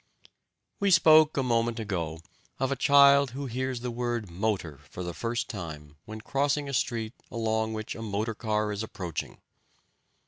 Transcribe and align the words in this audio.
We 0.79 0.89
spoke 0.89 1.37
a 1.37 1.43
moment 1.43 1.79
ago 1.79 2.21
of 2.57 2.71
a 2.71 2.75
child 2.75 3.29
who 3.37 3.45
hears 3.45 3.81
the 3.81 3.91
word 3.91 4.31
"motor" 4.31 4.79
for 4.89 5.03
the 5.03 5.13
first 5.13 5.47
time 5.47 5.95
when 6.05 6.21
crossing 6.21 6.67
a 6.67 6.73
street 6.73 7.13
along 7.29 7.73
which 7.73 7.93
a 7.93 8.01
motor 8.01 8.33
car 8.33 8.71
is 8.71 8.81
approaching. 8.81 9.37